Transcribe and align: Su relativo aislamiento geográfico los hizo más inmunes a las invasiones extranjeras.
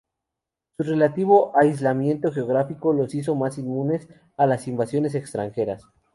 Su 0.77 0.83
relativo 0.83 1.51
aislamiento 1.55 2.31
geográfico 2.31 2.91
los 2.91 3.13
hizo 3.13 3.35
más 3.35 3.59
inmunes 3.59 4.07
a 4.35 4.47
las 4.47 4.67
invasiones 4.67 5.13
extranjeras. 5.13 5.83